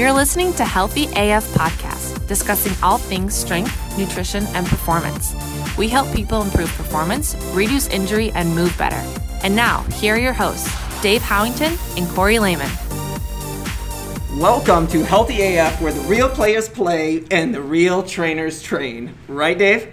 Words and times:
You're 0.00 0.14
listening 0.14 0.54
to 0.54 0.64
Healthy 0.64 1.08
AF 1.14 1.46
Podcast, 1.52 2.26
discussing 2.26 2.72
all 2.82 2.96
things 2.96 3.34
strength, 3.34 3.98
nutrition, 3.98 4.46
and 4.54 4.66
performance. 4.66 5.34
We 5.76 5.88
help 5.88 6.10
people 6.14 6.40
improve 6.40 6.72
performance, 6.72 7.36
reduce 7.52 7.86
injury, 7.88 8.30
and 8.30 8.54
move 8.54 8.74
better. 8.78 8.96
And 9.42 9.54
now, 9.54 9.82
here 9.96 10.14
are 10.14 10.18
your 10.18 10.32
hosts, 10.32 10.74
Dave 11.02 11.20
Howington 11.20 11.76
and 11.98 12.08
Corey 12.14 12.38
Lehman. 12.38 12.70
Welcome 14.40 14.86
to 14.86 15.04
Healthy 15.04 15.58
AF, 15.58 15.82
where 15.82 15.92
the 15.92 16.00
real 16.08 16.30
players 16.30 16.66
play 16.66 17.22
and 17.30 17.54
the 17.54 17.60
real 17.60 18.02
trainers 18.02 18.62
train. 18.62 19.12
Right, 19.28 19.58
Dave? 19.58 19.92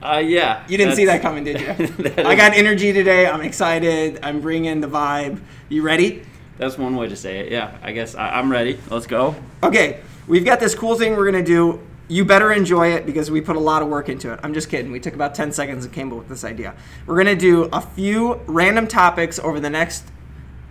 Uh, 0.00 0.22
yeah. 0.24 0.64
You 0.68 0.78
didn't 0.78 0.94
see 0.94 1.06
that 1.06 1.20
coming, 1.20 1.42
did 1.42 1.60
you? 1.60 1.86
that 2.04 2.24
I 2.24 2.36
got 2.36 2.54
energy 2.54 2.92
today. 2.92 3.26
I'm 3.26 3.40
excited. 3.40 4.20
I'm 4.22 4.40
bringing 4.40 4.80
the 4.80 4.86
vibe. 4.86 5.40
You 5.68 5.82
ready? 5.82 6.22
That's 6.58 6.76
one 6.76 6.96
way 6.96 7.08
to 7.08 7.16
say 7.16 7.38
it. 7.38 7.52
Yeah, 7.52 7.76
I 7.82 7.92
guess 7.92 8.16
I, 8.16 8.30
I'm 8.30 8.50
ready. 8.50 8.78
Let's 8.90 9.06
go. 9.06 9.36
Okay, 9.62 10.00
we've 10.26 10.44
got 10.44 10.58
this 10.58 10.74
cool 10.74 10.96
thing 10.96 11.16
we're 11.16 11.30
to 11.30 11.42
do. 11.42 11.80
You 12.08 12.24
better 12.24 12.52
enjoy 12.52 12.94
it 12.94 13.06
because 13.06 13.30
we 13.30 13.40
put 13.40 13.54
a 13.54 13.60
lot 13.60 13.80
of 13.80 13.88
work 13.88 14.08
into 14.08 14.32
it. 14.32 14.40
I'm 14.42 14.54
just 14.54 14.68
kidding. 14.68 14.90
We 14.90 14.98
took 14.98 15.14
about 15.14 15.34
10 15.34 15.52
seconds 15.52 15.84
and 15.84 15.94
came 15.94 16.10
up 16.10 16.18
with 16.18 16.28
this 16.28 16.42
idea. 16.42 16.74
We're 17.06 17.16
to 17.36 17.40
do 17.40 17.64
a 17.72 17.80
few 17.80 18.40
random 18.46 18.88
topics 18.88 19.38
over 19.38 19.60
the 19.60 19.70
next 19.70 20.04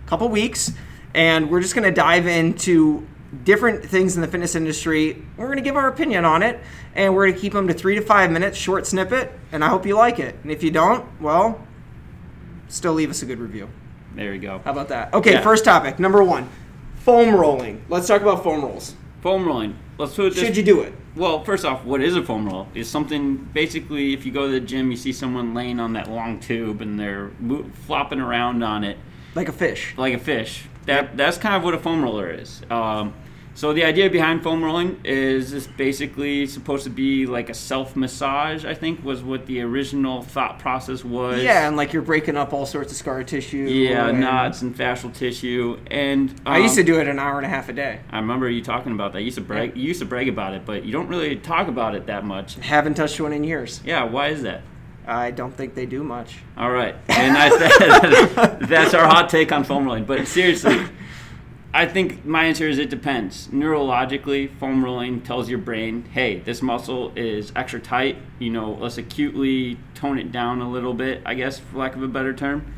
couple 0.06 0.28
weeks, 0.28 0.72
and 1.14 1.50
we're 1.50 1.60
just 1.60 1.74
to 1.84 1.90
dive 1.90 2.26
into 2.26 3.06
different 3.44 3.84
things 3.84 4.16
in 4.16 4.20
the 4.20 4.28
fitness 4.28 4.54
industry. 4.54 5.22
We're 5.36 5.46
going 5.46 5.58
to 5.58 5.62
give 5.62 5.76
our 5.76 5.88
opinion 5.88 6.24
on 6.24 6.42
it, 6.42 6.60
and 6.94 7.14
we're 7.14 7.26
going 7.26 7.34
to 7.34 7.40
keep 7.40 7.52
them 7.52 7.68
to 7.68 7.74
three 7.74 7.94
to 7.94 8.02
five 8.02 8.30
minutes, 8.30 8.58
short 8.58 8.86
snippet, 8.86 9.32
and 9.52 9.64
I 9.64 9.68
hope 9.68 9.86
you 9.86 9.96
like 9.96 10.18
it. 10.18 10.34
And 10.42 10.50
if 10.50 10.62
you 10.62 10.70
don't, 10.70 11.06
well, 11.20 11.66
still 12.68 12.92
leave 12.92 13.10
us 13.10 13.22
a 13.22 13.26
good 13.26 13.38
review. 13.38 13.68
There 14.18 14.32
we 14.32 14.38
go. 14.38 14.60
How 14.64 14.72
about 14.72 14.88
that? 14.88 15.14
Okay, 15.14 15.34
Yeah. 15.34 15.42
first 15.42 15.64
topic, 15.64 16.00
number 16.00 16.24
one 16.24 16.48
foam 16.96 17.32
rolling. 17.36 17.80
Let's 17.88 18.08
talk 18.08 18.20
about 18.20 18.42
foam 18.42 18.62
rolls. 18.62 18.96
Foam 19.22 19.46
rolling. 19.46 19.76
Let's 19.96 20.14
put 20.14 20.34
this. 20.34 20.42
Should 20.44 20.56
you 20.56 20.64
do 20.64 20.80
it? 20.80 20.92
Well, 21.14 21.44
first 21.44 21.64
off, 21.64 21.84
what 21.84 22.00
is 22.02 22.16
a 22.16 22.22
foam 22.22 22.46
roll? 22.48 22.66
It's 22.74 22.88
something 22.90 23.36
basically 23.54 24.12
if 24.14 24.26
you 24.26 24.32
go 24.32 24.46
to 24.46 24.52
the 24.52 24.60
gym, 24.60 24.90
you 24.90 24.96
see 24.96 25.12
someone 25.12 25.54
laying 25.54 25.78
on 25.78 25.92
that 25.92 26.10
long 26.10 26.40
tube 26.40 26.80
and 26.80 26.98
they're 26.98 27.30
flopping 27.86 28.20
around 28.20 28.62
on 28.64 28.82
it 28.82 28.98
Like 29.36 29.48
a 29.48 29.52
fish. 29.52 29.94
like 29.96 30.14
a 30.14 30.18
fish. 30.18 30.64
That 30.86 31.16
that's 31.16 31.38
kind 31.38 31.54
of 31.54 31.62
what 31.62 31.74
a 31.74 31.78
foam 31.78 32.02
roller 32.02 32.28
is. 32.28 32.60
Um, 32.70 33.14
so 33.58 33.72
the 33.72 33.82
idea 33.82 34.08
behind 34.08 34.44
foam 34.44 34.62
rolling 34.62 35.00
is 35.02 35.52
it's 35.52 35.66
basically 35.66 36.46
supposed 36.46 36.84
to 36.84 36.90
be 36.90 37.26
like 37.26 37.50
a 37.50 37.54
self 37.54 37.96
massage. 37.96 38.64
I 38.64 38.72
think 38.72 39.02
was 39.02 39.20
what 39.20 39.46
the 39.46 39.62
original 39.62 40.22
thought 40.22 40.60
process 40.60 41.04
was. 41.04 41.42
Yeah, 41.42 41.66
and 41.66 41.76
like 41.76 41.92
you're 41.92 42.02
breaking 42.02 42.36
up 42.36 42.52
all 42.52 42.66
sorts 42.66 42.92
of 42.92 42.98
scar 42.98 43.24
tissue. 43.24 43.64
Yeah, 43.68 44.10
and- 44.10 44.20
knots 44.20 44.62
and 44.62 44.76
fascial 44.76 45.12
tissue, 45.12 45.76
and 45.88 46.30
um, 46.30 46.36
I 46.46 46.58
used 46.58 46.76
to 46.76 46.84
do 46.84 47.00
it 47.00 47.08
an 47.08 47.18
hour 47.18 47.36
and 47.36 47.44
a 47.44 47.48
half 47.48 47.68
a 47.68 47.72
day. 47.72 47.98
I 48.10 48.20
remember 48.20 48.48
you 48.48 48.62
talking 48.62 48.92
about 48.92 49.12
that. 49.14 49.22
You 49.22 49.24
used 49.24 49.38
to 49.38 49.42
brag. 49.42 49.76
You 49.76 49.82
used 49.82 49.98
to 49.98 50.06
brag 50.06 50.28
about 50.28 50.54
it, 50.54 50.64
but 50.64 50.84
you 50.84 50.92
don't 50.92 51.08
really 51.08 51.34
talk 51.34 51.66
about 51.66 51.96
it 51.96 52.06
that 52.06 52.24
much. 52.24 52.54
Haven't 52.54 52.94
touched 52.94 53.20
one 53.20 53.32
in 53.32 53.42
years. 53.42 53.80
Yeah, 53.84 54.04
why 54.04 54.28
is 54.28 54.42
that? 54.42 54.62
I 55.04 55.32
don't 55.32 55.52
think 55.52 55.74
they 55.74 55.86
do 55.86 56.04
much. 56.04 56.38
All 56.56 56.70
right, 56.70 56.94
and 57.08 57.36
I, 57.36 58.56
that's 58.68 58.94
our 58.94 59.08
hot 59.08 59.28
take 59.28 59.50
on 59.50 59.64
foam 59.64 59.84
rolling. 59.84 60.04
But 60.04 60.28
seriously, 60.28 60.80
I 61.72 61.84
think 61.84 62.24
my 62.24 62.44
answer 62.44 62.66
is 62.66 62.78
it 62.78 62.88
depends. 62.88 63.48
Neurologically, 63.48 64.50
foam 64.58 64.82
rolling 64.82 65.20
tells 65.20 65.50
your 65.50 65.58
brain, 65.58 66.04
"Hey, 66.12 66.38
this 66.38 66.62
muscle 66.62 67.12
is 67.14 67.52
extra 67.54 67.78
tight. 67.78 68.16
You 68.38 68.50
know, 68.50 68.72
let's 68.80 68.96
acutely 68.96 69.78
tone 69.94 70.18
it 70.18 70.32
down 70.32 70.62
a 70.62 70.70
little 70.70 70.94
bit. 70.94 71.20
I 71.26 71.34
guess, 71.34 71.58
for 71.58 71.78
lack 71.78 71.94
of 71.94 72.02
a 72.02 72.08
better 72.08 72.32
term, 72.32 72.72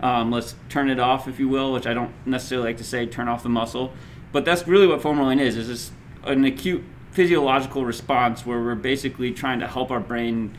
um, 0.00 0.30
let's 0.30 0.54
turn 0.68 0.88
it 0.88 1.00
off, 1.00 1.26
if 1.26 1.40
you 1.40 1.48
will. 1.48 1.72
Which 1.72 1.86
I 1.86 1.94
don't 1.94 2.12
necessarily 2.24 2.68
like 2.68 2.76
to 2.78 2.84
say, 2.84 3.04
turn 3.04 3.26
off 3.26 3.42
the 3.42 3.48
muscle, 3.48 3.92
but 4.30 4.44
that's 4.44 4.66
really 4.68 4.86
what 4.86 5.02
foam 5.02 5.18
rolling 5.18 5.40
is. 5.40 5.56
Is 5.56 5.66
just 5.66 5.92
an 6.24 6.44
acute 6.44 6.84
physiological 7.10 7.84
response 7.84 8.46
where 8.46 8.60
we're 8.60 8.74
basically 8.76 9.32
trying 9.32 9.58
to 9.58 9.66
help 9.66 9.90
our 9.90 10.00
brain 10.00 10.56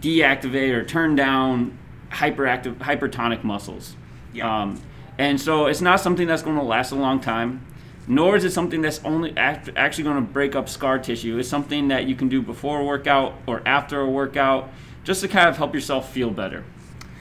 deactivate 0.00 0.72
or 0.72 0.84
turn 0.84 1.14
down 1.14 1.76
hyperactive 2.10 2.76
hypertonic 2.78 3.44
muscles. 3.44 3.96
Yeah. 4.32 4.62
Um, 4.62 4.80
and 5.18 5.40
so 5.40 5.66
it's 5.66 5.80
not 5.80 6.00
something 6.00 6.26
that's 6.26 6.42
going 6.42 6.56
to 6.56 6.62
last 6.62 6.92
a 6.92 6.96
long 6.96 7.20
time, 7.20 7.64
nor 8.06 8.36
is 8.36 8.44
it 8.44 8.52
something 8.52 8.82
that's 8.82 9.00
only 9.04 9.36
act- 9.36 9.70
actually 9.76 10.04
going 10.04 10.16
to 10.16 10.32
break 10.32 10.54
up 10.54 10.68
scar 10.68 10.98
tissue. 10.98 11.38
It's 11.38 11.48
something 11.48 11.88
that 11.88 12.06
you 12.06 12.14
can 12.14 12.28
do 12.28 12.42
before 12.42 12.80
a 12.80 12.84
workout 12.84 13.34
or 13.46 13.62
after 13.66 14.00
a 14.00 14.08
workout, 14.08 14.70
just 15.04 15.20
to 15.20 15.28
kind 15.28 15.48
of 15.48 15.56
help 15.56 15.74
yourself 15.74 16.12
feel 16.12 16.30
better. 16.30 16.64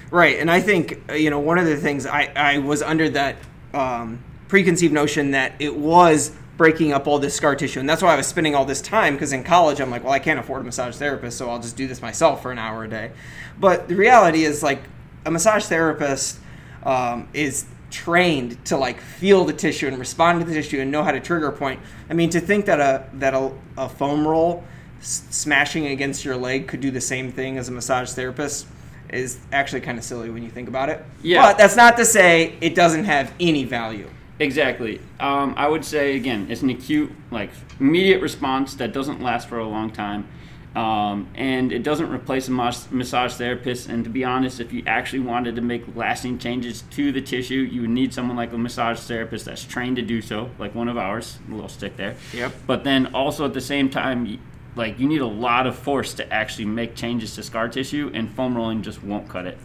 Right, 0.10 0.40
and 0.40 0.52
I 0.52 0.62
think 0.62 1.02
uh, 1.10 1.14
you 1.14 1.30
know 1.30 1.40
one 1.40 1.58
of 1.58 1.66
the 1.66 1.78
things 1.78 2.06
I 2.06 2.32
I 2.36 2.58
was 2.58 2.82
under 2.82 3.10
that 3.10 3.38
um, 3.74 4.24
preconceived 4.48 4.94
notion 4.94 5.32
that 5.32 5.54
it 5.60 5.76
was 5.76 6.36
breaking 6.58 6.94
up 6.94 7.08
all 7.08 7.18
this 7.18 7.34
scar 7.34 7.56
tissue, 7.56 7.80
and 7.80 7.90
that's 7.90 8.04
why 8.04 8.14
I 8.14 8.18
was 8.18 8.28
spending 8.28 8.54
all 8.54 8.66
this 8.66 8.82
time. 8.82 9.16
Because 9.16 9.34
in 9.34 9.44
college, 9.44 9.80
I'm 9.80 9.90
like, 9.90 10.04
well, 10.04 10.14
I 10.14 10.20
can't 10.20 10.40
afford 10.40 10.62
a 10.62 10.64
massage 10.64 10.96
therapist, 10.96 11.38
so 11.38 11.50
I'll 11.50 11.62
just 11.62 11.76
do 11.76 11.88
this 11.88 12.02
myself 12.02 12.42
for 12.42 12.52
an 12.52 12.60
hour 12.60 12.84
a 12.84 12.88
day. 12.88 13.12
But 13.60 13.88
the 13.88 13.96
reality 13.96 14.44
is, 14.44 14.62
like, 14.62 14.84
a 15.26 15.32
massage 15.32 15.66
therapist 15.66 16.40
um, 16.84 17.30
is 17.34 17.66
trained 17.92 18.64
to 18.66 18.78
like 18.78 19.00
feel 19.00 19.46
the 19.46 19.54
tissue 19.54 19.88
and 19.88 19.98
respond 20.00 20.40
to 20.40 20.46
the 20.46 20.54
tissue 20.54 20.80
and 20.80 20.92
know 20.92 21.04
how 21.04 21.12
to 21.12 21.20
trigger 21.20 21.48
a 21.48 21.52
point. 21.52 21.80
I 22.10 22.14
mean, 22.14 22.30
to 22.32 22.40
think 22.40 22.66
that 22.66 22.80
a 22.80 23.08
that 23.20 23.34
a, 23.34 23.52
a 23.78 23.90
foam 23.90 24.28
roll 24.28 24.64
s- 25.00 25.26
smashing 25.30 25.88
against 25.88 26.26
your 26.26 26.36
leg 26.36 26.68
could 26.68 26.82
do 26.82 26.92
the 26.92 27.02
same 27.02 27.32
thing 27.32 27.58
as 27.58 27.70
a 27.70 27.72
massage 27.72 28.12
therapist 28.12 28.68
is 29.10 29.40
actually 29.52 29.82
kind 29.82 29.98
of 29.98 30.04
silly 30.04 30.30
when 30.30 30.42
you 30.42 30.50
think 30.50 30.70
about 30.70 30.90
it. 30.90 31.04
Yeah. 31.22 31.42
But 31.42 31.58
that's 31.58 31.76
not 31.76 31.98
to 31.98 32.06
say 32.06 32.56
it 32.62 32.76
doesn't 32.76 33.04
have 33.04 33.34
any 33.40 33.66
value. 33.66 34.10
Exactly. 34.40 35.00
Um, 35.20 35.54
I 35.56 35.68
would 35.68 35.86
say 35.86 36.16
again, 36.16 36.48
it's 36.50 36.64
an 36.64 36.70
acute, 36.72 37.12
like 37.30 37.52
immediate 37.80 38.22
response 38.22 38.74
that 38.76 38.92
doesn't 38.92 39.22
last 39.22 39.48
for 39.48 39.60
a 39.60 39.68
long 39.68 39.92
time, 39.92 40.28
um, 40.76 41.28
and 41.36 41.72
it 41.72 41.84
doesn't 41.84 42.10
replace 42.12 42.48
a 42.48 42.52
mas- 42.52 42.90
massage 42.92 43.34
therapist. 43.34 43.90
And 43.90 44.04
to 44.06 44.10
be 44.10 44.24
honest, 44.24 44.60
if 44.60 44.72
you 44.72 44.84
actually 44.88 45.20
wanted 45.20 45.56
to 45.58 45.62
make 45.62 45.84
lasting 45.96 46.40
changes 46.40 46.84
to 46.92 47.12
the 47.12 47.22
tissue, 47.22 47.56
you 47.56 47.82
would 47.82 47.90
need 47.90 48.14
someone 48.14 48.38
like 48.38 48.54
a 48.54 48.58
massage 48.58 49.00
therapist 49.00 49.46
that's 49.46 49.64
trained 49.66 49.98
to 49.98 50.02
do 50.02 50.22
so, 50.22 50.50
like 50.60 50.74
one 50.74 50.88
of 50.88 50.98
ours. 50.98 51.40
A 51.50 51.54
little 51.54 51.70
stick 51.70 51.98
there. 51.98 52.16
Yep. 52.34 52.54
But 52.68 52.84
then 52.84 53.14
also 53.14 53.46
at 53.46 53.54
the 53.54 53.62
same 53.62 53.90
time. 53.90 54.40
Like 54.74 54.98
you 55.00 55.06
need 55.10 55.20
a 55.20 55.28
lot 55.28 55.68
of 55.68 55.78
force 55.78 56.14
to 56.14 56.34
actually 56.34 56.64
make 56.64 56.96
changes 56.96 57.36
to 57.36 57.44
scar 57.44 57.68
tissue, 57.68 58.10
and 58.14 58.32
foam 58.32 58.56
rolling 58.56 58.84
just 58.84 59.04
won't 59.04 59.28
cut 59.28 59.46
it. 59.46 59.58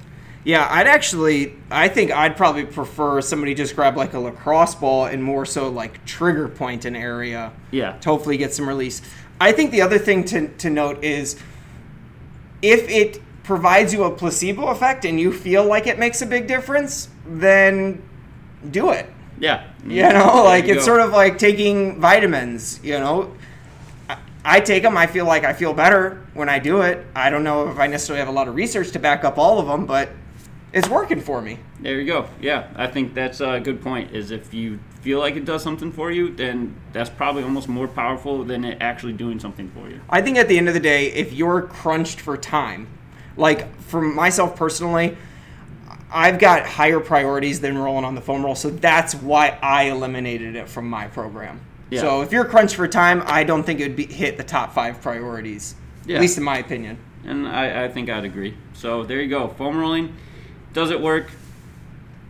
Yeah, 0.43 0.67
I'd 0.69 0.89
actually, 0.89 1.55
I 1.71 1.87
think 1.89 2.11
I'd 2.11 2.37
probably 2.37 2.65
prefer 2.67 3.21
somebody 3.21 3.55
just 3.55 3.77
grab 3.77 3.97
like 3.97 4.15
a 4.15 4.19
lacrosse 4.19 4.75
ball 4.75 5.05
and 5.07 5.23
more 5.23 5.47
so 5.47 5.69
like 5.69 6.05
trigger 6.07 6.49
point 6.49 6.85
an 6.85 6.97
area 6.97 7.53
Yeah. 7.71 7.93
to 7.99 8.09
hopefully 8.09 8.37
get 8.37 8.53
some 8.53 8.69
release. 8.69 9.01
I 9.41 9.53
think 9.53 9.71
the 9.71 9.83
other 9.83 9.99
thing 9.99 10.25
to, 10.25 10.49
to 10.49 10.71
note 10.71 11.03
is 11.05 11.37
if 12.63 12.89
it 12.89 13.21
provides 13.43 13.93
you 13.93 14.05
a 14.05 14.11
placebo 14.11 14.69
effect 14.69 15.05
and 15.05 15.21
you 15.21 15.33
feel 15.33 15.65
like 15.65 15.87
it 15.87 15.99
makes 15.99 16.23
a 16.23 16.27
big 16.27 16.47
difference, 16.49 17.09
then 17.27 18.03
do 18.71 18.91
it. 18.91 19.09
Yeah. 19.39 19.69
You 19.87 20.03
know, 20.13 20.43
like 20.45 20.67
you 20.67 20.75
it's 20.75 20.83
go. 20.87 20.87
sort 20.97 21.01
of 21.01 21.13
like 21.13 21.39
taking 21.39 22.01
vitamins, 22.01 22.81
you 22.83 22.99
know. 22.99 23.33
I- 24.09 24.19
I 24.49 24.61
take 24.61 24.83
them, 24.85 24.97
I 24.97 25.07
feel 25.09 25.27
like 25.27 25.45
I 25.45 25.53
feel 25.53 25.73
better 25.75 26.25
when 26.35 26.49
I 26.49 26.59
do 26.61 26.81
it. 26.83 27.05
I 27.15 27.31
don't 27.31 27.43
know 27.45 27.69
if 27.69 27.79
I 27.79 27.87
necessarily 27.89 28.21
have 28.21 28.29
a 28.29 28.33
lot 28.37 28.47
of 28.49 28.55
research 28.55 28.93
to 28.93 28.99
back 28.99 29.25
up 29.25 29.39
all 29.39 29.59
of 29.59 29.67
them, 29.67 29.87
but 29.87 30.11
it's 30.77 30.89
working 30.91 31.23
for 31.23 31.41
me. 31.41 31.59
There 31.81 31.99
you 31.99 32.07
go. 32.07 32.29
Yeah, 32.41 32.69
I 32.77 32.87
think 32.87 33.15
that's 33.15 33.41
a 33.41 33.59
good 33.59 33.81
point. 33.81 34.15
Is 34.15 34.31
if 34.31 34.53
you 34.53 34.79
feel 35.01 35.19
like 35.19 35.35
it 35.35 35.47
does 35.47 35.63
something 35.63 35.91
for 35.91 36.11
you, 36.13 36.29
then 36.35 36.77
that's 36.93 37.09
probably 37.09 37.43
almost 37.43 37.67
more 37.67 37.89
powerful 37.89 38.45
than 38.45 38.63
it 38.63 38.77
actually 38.83 39.15
doing 39.15 39.41
something 39.41 39.71
for 39.71 39.89
you. 39.89 40.01
I 40.11 40.21
think 40.21 40.37
at 40.37 40.49
the 40.49 40.59
end 40.59 40.69
of 40.69 40.75
the 40.75 40.81
day, 40.81 41.07
if 41.13 41.33
you're 41.33 41.63
crunched 41.63 42.21
for 42.21 42.37
time, 42.37 42.89
like 43.39 43.75
for 43.81 44.03
myself 44.03 44.55
personally, 44.55 45.17
I've 46.13 46.39
got 46.39 46.67
higher 46.67 47.01
priorities 47.01 47.61
than 47.61 47.79
rolling 47.79 48.05
on 48.05 48.15
the 48.15 48.21
foam 48.21 48.45
roll, 48.45 48.55
so 48.55 48.69
that's 48.69 49.15
why 49.15 49.59
I 49.63 49.85
eliminated 49.85 50.57
it 50.57 50.69
from 50.69 50.91
my 50.91 51.09
program. 51.09 51.61
Yeah. 51.89 52.01
So 52.03 52.21
if 52.21 52.33
you're 52.33 52.45
crunched 52.45 52.75
for 52.77 52.87
time, 52.87 53.23
I 53.27 53.45
don't 53.45 53.63
think 53.65 53.81
it 53.81 53.85
would 53.85 53.97
be, 53.97 54.07
hit 54.07 54.37
the 54.37 54.45
top 54.45 54.75
five 54.75 55.01
priorities, 55.01 55.75
Yeah. 56.05 56.17
at 56.17 56.21
least 56.21 56.37
in 56.37 56.45
my 56.45 56.59
opinion. 56.59 56.99
And 57.25 57.49
I, 57.49 57.85
I 57.85 57.89
think 57.89 58.11
I'd 58.11 58.25
agree. 58.25 58.57
So 58.75 59.05
there 59.05 59.21
you 59.23 59.29
go. 59.29 59.49
Foam 59.49 59.79
rolling. 59.79 60.15
Does 60.77 60.91
it 60.91 61.01
work? 61.01 61.31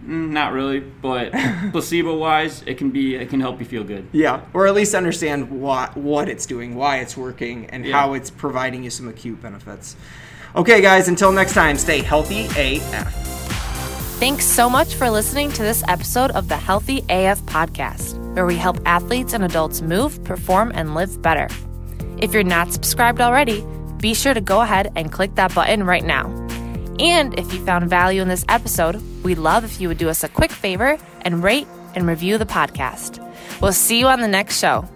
Mm, 0.06 0.30
not 0.30 0.52
really, 0.52 0.78
but 0.78 1.32
placebo 1.72 2.16
wise, 2.16 2.62
it 2.64 2.78
can 2.78 2.92
be. 2.92 3.16
It 3.16 3.28
can 3.28 3.40
help 3.40 3.58
you 3.58 3.66
feel 3.66 3.82
good. 3.82 4.06
Yeah, 4.12 4.42
or 4.54 4.68
at 4.68 4.74
least 4.74 4.94
understand 4.94 5.50
what 5.50 5.96
what 5.96 6.28
it's 6.28 6.46
doing, 6.46 6.76
why 6.76 6.98
it's 6.98 7.16
working, 7.16 7.66
and 7.70 7.84
Yeah. 7.84 7.98
how 8.00 8.14
it's 8.14 8.30
providing 8.30 8.84
you 8.84 8.90
some 8.90 9.08
acute 9.08 9.42
benefits. 9.42 9.96
Okay, 10.54 10.80
guys, 10.80 11.08
until 11.08 11.32
next 11.32 11.54
time, 11.54 11.76
stay 11.76 12.02
healthy 12.02 12.46
AF. 12.56 13.12
Thanks 14.20 14.44
so 14.44 14.70
much 14.70 14.94
for 14.94 15.10
listening 15.10 15.50
to 15.50 15.62
this 15.64 15.82
episode 15.88 16.30
of 16.30 16.46
the 16.48 16.56
Healthy 16.56 17.04
AF 17.08 17.40
podcast, 17.46 18.14
where 18.36 18.46
we 18.46 18.54
help 18.54 18.78
athletes 18.86 19.32
and 19.32 19.42
adults 19.42 19.82
move, 19.82 20.22
perform, 20.22 20.70
and 20.72 20.94
live 20.94 21.20
better. 21.20 21.48
If 22.18 22.32
you're 22.32 22.44
not 22.44 22.72
subscribed 22.72 23.20
already, 23.20 23.66
be 24.00 24.14
sure 24.14 24.34
to 24.34 24.40
go 24.40 24.60
ahead 24.60 24.92
and 24.94 25.10
click 25.10 25.34
that 25.34 25.52
button 25.52 25.82
right 25.82 26.04
now. 26.04 26.35
And 26.98 27.38
if 27.38 27.52
you 27.52 27.64
found 27.64 27.90
value 27.90 28.22
in 28.22 28.28
this 28.28 28.44
episode, 28.48 29.02
we'd 29.22 29.38
love 29.38 29.64
if 29.64 29.80
you 29.80 29.88
would 29.88 29.98
do 29.98 30.08
us 30.08 30.24
a 30.24 30.28
quick 30.28 30.50
favor 30.50 30.98
and 31.22 31.42
rate 31.42 31.66
and 31.94 32.06
review 32.06 32.38
the 32.38 32.46
podcast. 32.46 33.22
We'll 33.60 33.72
see 33.72 33.98
you 33.98 34.06
on 34.06 34.20
the 34.20 34.28
next 34.28 34.58
show. 34.58 34.88